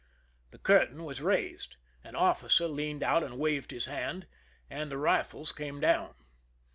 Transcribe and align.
The 0.49 0.57
curtain 0.57 1.03
was 1.03 1.21
raised; 1.21 1.75
an 2.03 2.15
officer 2.15 2.67
leaned 2.67 3.03
out 3.03 3.21
and 3.21 3.37
waved 3.37 3.69
his 3.69 3.85
hand, 3.85 4.25
and 4.67 4.89
the 4.89 4.97
rifles 4.97 5.51
came 5.51 5.79
down. 5.79 6.15